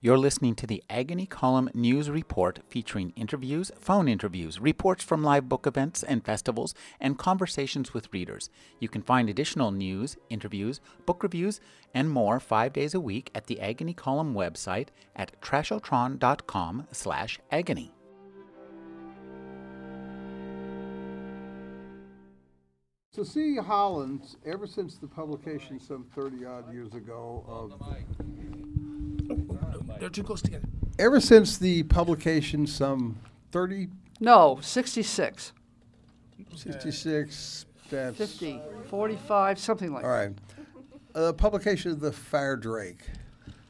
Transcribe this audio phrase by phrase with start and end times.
[0.00, 5.48] You're listening to the Agony Column News Report featuring interviews, phone interviews, reports from live
[5.48, 8.48] book events and festivals, and conversations with readers.
[8.78, 11.60] You can find additional news, interviews, book reviews,
[11.92, 17.92] and more five days a week at the Agony Column website at trashotron.com slash agony.
[23.10, 27.72] Cecilia Holland, ever since the publication some 30 odd years ago of.
[30.00, 30.66] They're too close together.
[30.98, 33.18] Ever since the publication some
[33.52, 33.88] 30,
[34.20, 35.52] No, 66,
[36.54, 38.16] 66, that's.
[38.16, 40.16] 50, 45, something like All that.
[40.16, 40.32] right.
[41.14, 43.00] Uh, publication of The Firedrake.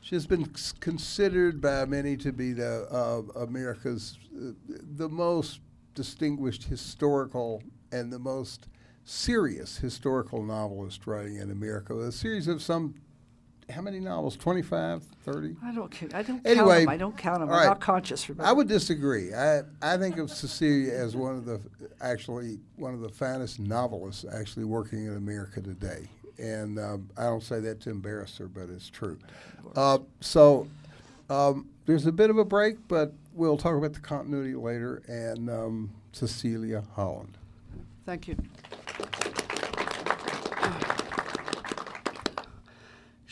[0.00, 4.50] She has been s- considered by many to be the uh, America's uh,
[4.96, 5.60] the most
[5.94, 8.68] distinguished historical and the most
[9.04, 11.98] serious historical novelist writing in America.
[11.98, 12.94] A series of some
[13.72, 14.36] how many novels?
[14.36, 15.56] 25, 30?
[15.64, 16.88] I don't, I don't count Anyway, them.
[16.88, 17.48] I don't count them.
[17.48, 17.66] I'm right.
[17.66, 18.28] not conscious.
[18.28, 18.48] Remember?
[18.48, 19.34] I would disagree.
[19.34, 21.60] I, I think of Cecilia as one of the
[22.00, 27.42] actually one of the finest novelists actually working in America today, and um, I don't
[27.42, 29.18] say that to embarrass her, but it's true.
[29.76, 30.68] Uh, so
[31.30, 35.02] um, there's a bit of a break, but we'll talk about the continuity later.
[35.08, 37.38] And um, Cecilia Holland.
[38.04, 38.36] Thank you.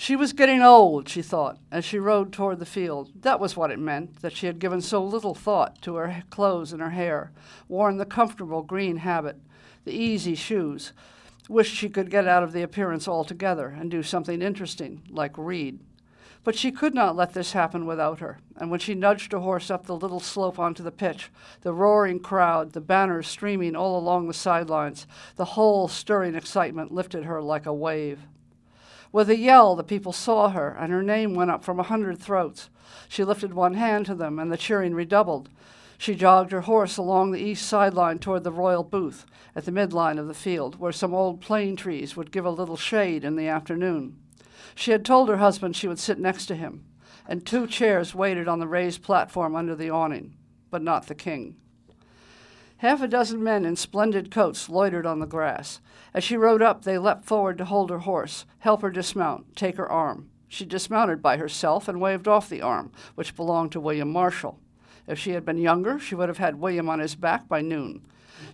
[0.02, 3.12] She was getting old, she thought, as she rode toward the field.
[3.20, 6.72] That was what it meant, that she had given so little thought to her clothes
[6.72, 7.32] and her hair,
[7.68, 9.36] worn the comfortable green habit,
[9.84, 10.94] the easy shoes,
[11.50, 15.78] wished she could get out of the appearance altogether and do something interesting, like read.
[16.44, 19.70] But she could not let this happen without her, and when she nudged her horse
[19.70, 21.28] up the little slope onto the pitch,
[21.60, 27.24] the roaring crowd, the banners streaming all along the sidelines, the whole stirring excitement lifted
[27.24, 28.20] her like a wave.
[29.12, 32.18] With a yell, the people saw her, and her name went up from a hundred
[32.18, 32.70] throats.
[33.08, 35.48] She lifted one hand to them, and the cheering redoubled.
[35.98, 40.18] She jogged her horse along the east sideline toward the royal booth at the midline
[40.18, 43.48] of the field, where some old plane trees would give a little shade in the
[43.48, 44.16] afternoon.
[44.74, 46.84] She had told her husband she would sit next to him,
[47.26, 50.36] and two chairs waited on the raised platform under the awning,
[50.70, 51.56] but not the king.
[52.80, 55.82] Half a dozen men in splendid coats loitered on the grass.
[56.14, 59.76] As she rode up, they leapt forward to hold her horse, help her dismount, take
[59.76, 60.30] her arm.
[60.48, 64.58] She dismounted by herself and waved off the arm, which belonged to William Marshal.
[65.06, 68.00] If she had been younger, she would have had William on his back by noon.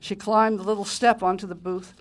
[0.01, 1.95] She climbed the little step onto the booth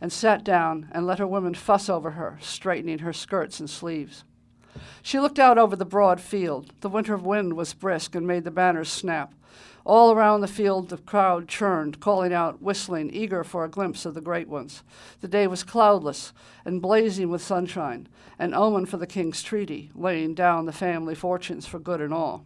[0.00, 4.24] and sat down and let her women fuss over her, straightening her skirts and sleeves.
[5.02, 6.72] She looked out over the broad field.
[6.80, 9.34] The winter wind was brisk and made the banners snap.
[9.84, 14.14] All around the field, the crowd churned, calling out, whistling, eager for a glimpse of
[14.14, 14.84] the great ones.
[15.20, 16.32] The day was cloudless
[16.64, 21.66] and blazing with sunshine, an omen for the king's treaty, laying down the family fortunes
[21.66, 22.44] for good and all.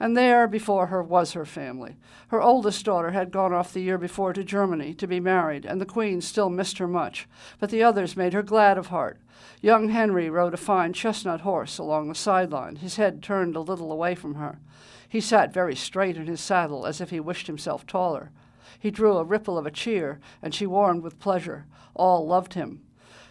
[0.00, 1.96] And there before her was her family.
[2.28, 5.80] Her oldest daughter had gone off the year before to Germany to be married, and
[5.80, 7.28] the queen still missed her much,
[7.60, 9.20] but the others made her glad of heart.
[9.60, 13.92] Young Henry rode a fine chestnut horse along the sideline, his head turned a little
[13.92, 14.58] away from her.
[15.08, 18.30] He sat very straight in his saddle, as if he wished himself taller.
[18.78, 21.66] He drew a ripple of a cheer, and she warmed with pleasure.
[21.94, 22.82] All loved him.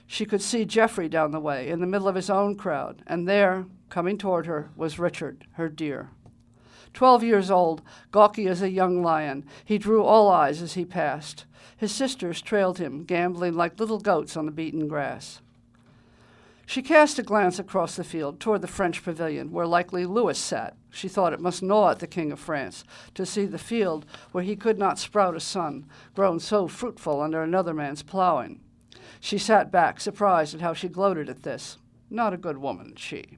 [0.07, 3.27] She could see Geoffrey down the way, in the middle of his own crowd, and
[3.27, 6.09] there, coming toward her, was Richard, her dear.
[6.93, 7.81] Twelve years old,
[8.11, 11.45] gawky as a young lion, he drew all eyes as he passed.
[11.75, 15.41] His sisters trailed him, gambling like little goats on the beaten grass.
[16.65, 20.75] She cast a glance across the field toward the French pavilion, where likely Louis sat.
[20.91, 22.83] She thought it must gnaw at the King of France
[23.15, 27.43] to see the field where he could not sprout a son, grown so fruitful under
[27.43, 28.61] another man's plowing.
[29.19, 31.77] She sat back, surprised at how she gloated at this.
[32.09, 33.37] Not a good woman, she.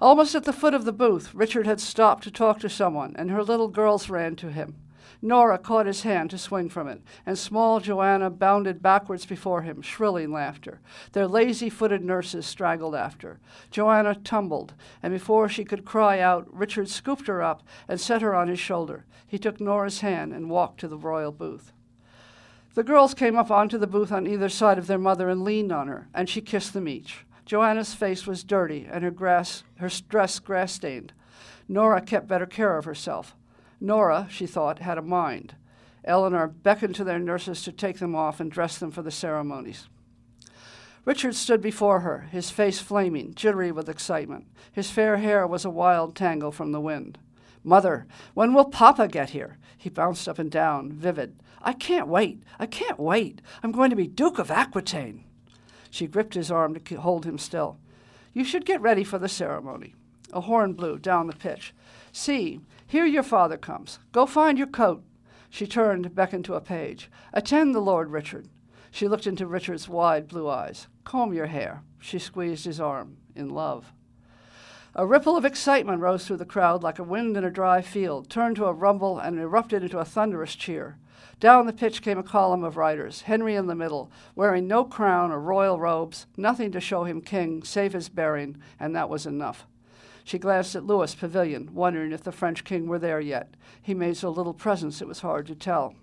[0.00, 3.30] Almost at the foot of the booth, Richard had stopped to talk to someone, and
[3.30, 4.76] her little girls ran to him.
[5.22, 9.80] Nora caught his hand to swing from it, and small Joanna bounded backwards before him,
[9.80, 10.80] shrilling laughter.
[11.12, 13.38] Their lazy footed nurses straggled after.
[13.70, 18.34] Joanna tumbled, and before she could cry out, Richard scooped her up and set her
[18.34, 19.06] on his shoulder.
[19.26, 21.72] He took Nora's hand and walked to the royal booth.
[22.74, 25.72] The girls came up onto the booth on either side of their mother and leaned
[25.72, 27.24] on her, and she kissed them each.
[27.44, 31.12] Joanna's face was dirty and her, grass, her dress grass stained.
[31.68, 33.36] Nora kept better care of herself.
[33.80, 35.56] Nora, she thought, had a mind.
[36.04, 39.88] Eleanor beckoned to their nurses to take them off and dress them for the ceremonies.
[41.04, 44.46] Richard stood before her, his face flaming, jittery with excitement.
[44.72, 47.18] His fair hair was a wild tangle from the wind.
[47.62, 49.58] Mother, when will Papa get here?
[49.76, 51.36] He bounced up and down, vivid.
[51.60, 52.42] I can't wait.
[52.58, 53.42] I can't wait.
[53.62, 55.24] I'm going to be Duke of Aquitaine.
[55.94, 57.78] She gripped his arm to hold him still.
[58.32, 59.94] You should get ready for the ceremony.
[60.32, 61.72] A horn blew down the pitch.
[62.10, 64.00] See, here your father comes.
[64.10, 65.04] Go find your coat.
[65.48, 67.08] She turned, beckoned to a page.
[67.32, 68.48] Attend the Lord Richard.
[68.90, 70.88] She looked into Richard's wide blue eyes.
[71.04, 71.84] Comb your hair.
[72.00, 73.92] She squeezed his arm, in love.
[74.96, 78.28] A ripple of excitement rose through the crowd like a wind in a dry field,
[78.28, 80.98] turned to a rumble, and erupted into a thunderous cheer.
[81.40, 85.30] Down the pitch came a column of riders, Henry in the middle, wearing no crown
[85.30, 89.66] or royal robes, nothing to show him king save his bearing, and that was enough.
[90.24, 93.54] She glanced at Louis' pavilion, wondering if the French king were there yet.
[93.82, 95.94] He made so little presence it was hard to tell.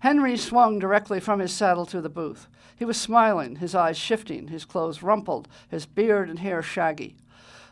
[0.00, 2.48] Henry swung directly from his saddle to the booth.
[2.76, 7.16] He was smiling, his eyes shifting, his clothes rumpled, his beard and hair shaggy.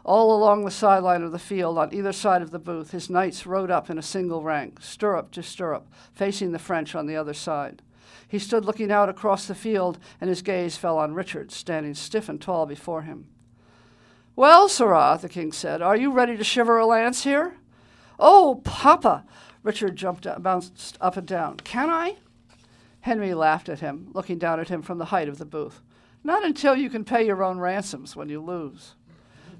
[0.08, 3.44] All along the sideline of the field, on either side of the booth, his knights
[3.44, 7.34] rode up in a single rank, stirrup to stirrup, facing the French on the other
[7.34, 7.82] side.
[8.26, 12.30] He stood looking out across the field, and his gaze fell on Richard, standing stiff
[12.30, 13.26] and tall before him.
[14.34, 17.58] Well, Sirrah, the king said, are you ready to shiver a lance here?
[18.18, 19.26] Oh, Papa!
[19.62, 21.58] Richard jumped up, bounced up and down.
[21.58, 22.16] Can I?
[23.02, 25.82] Henry laughed at him, looking down at him from the height of the booth.
[26.24, 28.94] Not until you can pay your own ransoms when you lose.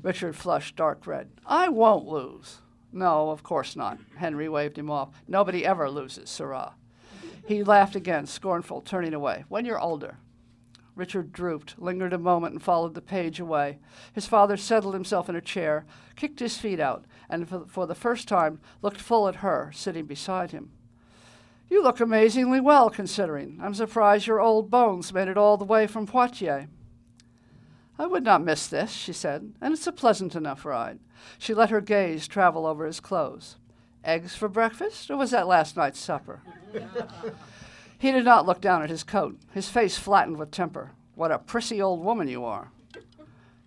[0.03, 1.29] Richard flushed dark red.
[1.47, 2.59] I won't lose.
[2.93, 3.99] No, of course not.
[4.17, 5.11] Henry waved him off.
[5.27, 6.75] Nobody ever loses, Sirrah.
[7.47, 9.45] He laughed again, scornful, turning away.
[9.49, 10.19] When you're older.
[10.95, 13.79] Richard drooped, lingered a moment, and followed the page away.
[14.12, 15.87] His father settled himself in a chair,
[16.17, 20.06] kicked his feet out, and for, for the first time looked full at her, sitting
[20.06, 20.73] beside him.
[21.71, 23.61] You look amazingly well, considering.
[23.62, 26.67] I'm surprised your old bones made it all the way from Poitiers.
[27.99, 31.00] I would not miss this, she said, and it's a pleasant enough ride.
[31.39, 33.56] She let her gaze travel over his clothes.
[34.05, 36.41] Eggs for breakfast, or was that last night's supper?
[37.99, 40.93] he did not look down at his coat, his face flattened with temper.
[41.17, 42.71] What a prissy old woman you are.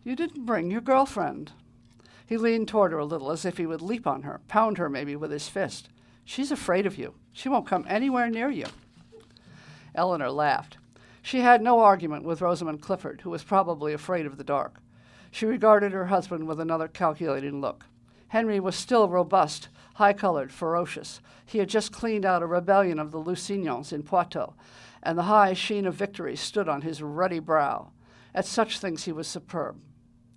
[0.06, 1.52] You didn't bring your girlfriend.
[2.26, 4.90] He leaned toward her a little, as if he would leap on her, pound her
[4.90, 5.90] maybe with his fist.
[6.24, 7.16] She's afraid of you.
[7.34, 8.68] She won't come anywhere near you.
[9.94, 10.78] Eleanor laughed.
[11.22, 14.82] She had no argument with Rosamond Clifford, who was probably afraid of the dark.
[15.32, 17.86] She regarded her husband with another calculating look.
[18.30, 21.22] Henry was still robust, high colored, ferocious.
[21.46, 24.54] He had just cleaned out a rebellion of the Lusignans in Poitou,
[25.04, 27.92] and the high sheen of victory stood on his ruddy brow.
[28.34, 29.80] At such things he was superb,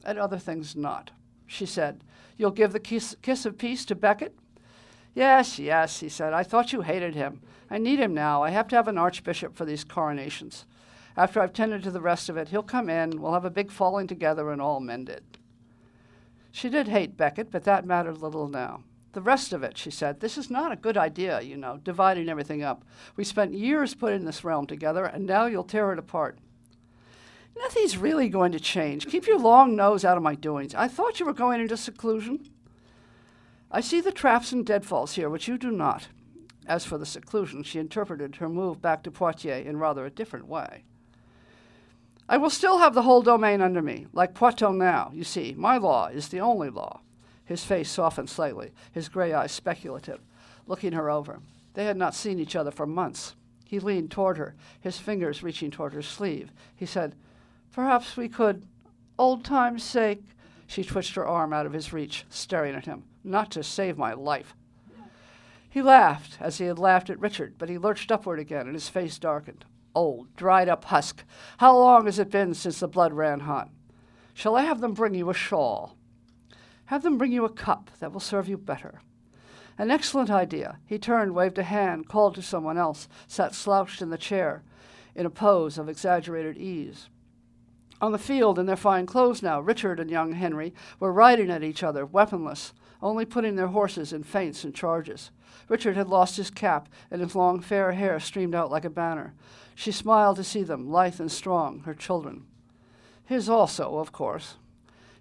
[0.04, 1.12] at other things not.
[1.46, 2.02] She said,
[2.36, 4.36] You'll give the kiss, kiss of peace to Becket?
[5.14, 6.32] Yes, yes, he said.
[6.32, 7.40] I thought you hated him.
[7.70, 8.42] I need him now.
[8.42, 10.66] I have to have an archbishop for these coronations.
[11.16, 13.70] After I've tended to the rest of it, he'll come in, we'll have a big
[13.70, 15.22] falling together, and all mended.
[16.50, 18.82] She did hate Becket, but that mattered little now.
[19.12, 22.28] The rest of it, she said, this is not a good idea, you know, dividing
[22.28, 22.84] everything up.
[23.14, 26.38] We spent years putting this realm together, and now you'll tear it apart.
[27.56, 29.06] Nothing's really going to change.
[29.06, 30.74] Keep your long nose out of my doings.
[30.74, 32.50] I thought you were going into seclusion.
[33.70, 36.08] I see the traps and deadfalls here, which you do not.
[36.66, 40.48] As for the seclusion, she interpreted her move back to Poitiers in rather a different
[40.48, 40.84] way.
[42.28, 45.10] I will still have the whole domain under me, like Poitou now.
[45.12, 47.00] You see, my law is the only law.
[47.44, 50.20] His face softened slightly, his gray eyes speculative,
[50.66, 51.40] looking her over.
[51.74, 53.34] They had not seen each other for months.
[53.66, 56.50] He leaned toward her, his fingers reaching toward her sleeve.
[56.74, 57.14] He said,
[57.72, 58.66] Perhaps we could,
[59.18, 60.22] old time's sake.
[60.66, 63.04] She twitched her arm out of his reach, staring at him.
[63.22, 64.54] Not to save my life.
[65.68, 68.88] He laughed, as he had laughed at Richard, but he lurched upward again, and his
[68.88, 71.24] face darkened old, dried up husk.
[71.58, 73.70] How long has it been since the blood ran hot?
[74.32, 75.96] Shall I have them bring you a shawl?
[76.86, 79.00] Have them bring you a cup that will serve you better.
[79.78, 80.78] An excellent idea.
[80.86, 84.62] He turned, waved a hand, called to someone else, sat slouched in the chair,
[85.14, 87.08] in a pose of exaggerated ease.
[88.00, 91.62] On the field, in their fine clothes now, Richard and young Henry were riding at
[91.62, 92.72] each other, weaponless,
[93.04, 95.30] only putting their horses in feints and charges.
[95.68, 99.34] Richard had lost his cap, and his long fair hair streamed out like a banner.
[99.74, 102.46] She smiled to see them, lithe and strong, her children.
[103.26, 104.56] His also, of course.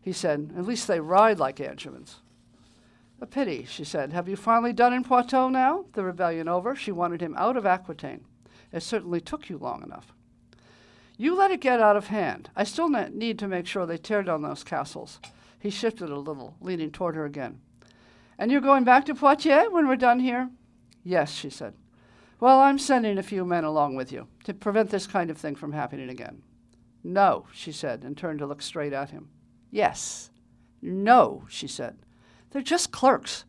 [0.02, 2.22] He said, At least they ride like Angevins.
[3.20, 4.14] A pity, she said.
[4.14, 5.86] Have you finally done in Poitou now?
[5.94, 6.76] The rebellion over?
[6.76, 8.26] She wanted him out of Aquitaine.
[8.72, 10.14] It certainly took you long enough.
[11.18, 12.50] You let it get out of hand.
[12.56, 15.20] I still need to make sure they tear down those castles.
[15.60, 17.60] He shifted a little, leaning toward her again.
[18.38, 20.50] And you're going back to Poitiers when we're done here?
[21.04, 21.74] Yes, she said.
[22.40, 25.56] Well, I'm sending a few men along with you to prevent this kind of thing
[25.56, 26.42] from happening again.
[27.04, 29.30] No, she said, and turned to look straight at him.
[29.72, 30.30] Yes.
[30.82, 31.98] No, she said.
[32.52, 33.46] They're just clerks.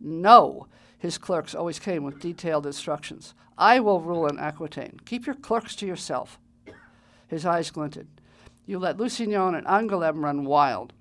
[0.00, 0.68] No.
[0.98, 3.34] His clerks always came with detailed instructions.
[3.58, 5.00] I will rule in Aquitaine.
[5.04, 6.38] Keep your clerks to yourself.
[7.28, 8.08] His eyes glinted.
[8.66, 10.92] You let Lusignan and Angoulême run wild.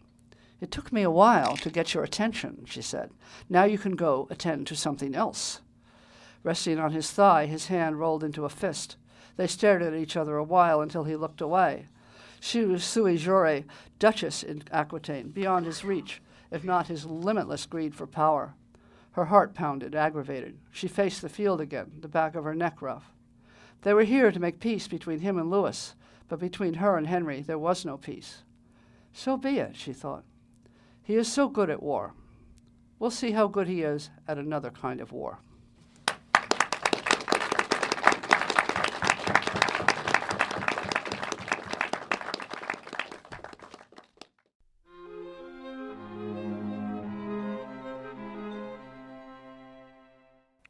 [0.62, 3.12] It took me a while to get your attention, she said.
[3.50, 5.62] Now you can go attend to something else.
[6.44, 8.98] Resting on his thigh, his hand rolled into a fist.
[9.36, 11.88] They stared at each other a while until he looked away.
[12.40, 13.64] She was sui jure,
[14.00, 16.22] duchess in Aquitaine, beyond his reach,
[16.52, 18.54] if not his limitless greed for power.
[19.14, 20.58] Her heart pounded, aggravated.
[20.72, 23.12] She faced the field again, the back of her neck rough.
[23.82, 25.96] They were here to make peace between him and Louis,
[26.28, 28.44] but between her and Henry there was no peace.
[29.14, 30.24] So be it, she thought.
[31.06, 32.16] He is so good at war.
[32.98, 35.38] We'll see how good he is at another kind of war.